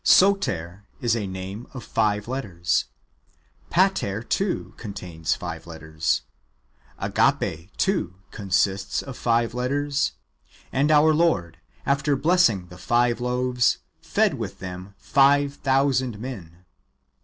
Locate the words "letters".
2.27-2.85, 5.67-6.23, 9.53-10.13